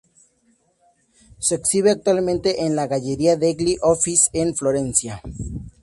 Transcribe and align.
Se 1.37 1.53
exhibe 1.53 1.91
actualmente 1.91 2.65
en 2.65 2.75
la 2.75 2.87
Galleria 2.87 3.37
degli 3.37 3.77
Uffizi 3.83 4.31
en 4.33 4.55
Florencia. 4.55 5.21